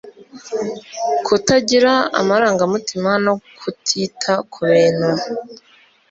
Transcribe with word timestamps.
Kutagira 1.25 1.93
amarangamutima 2.21 3.11
no 3.25 3.33
kutita 3.59 4.33
ku 4.51 4.59
bintu 4.71 5.09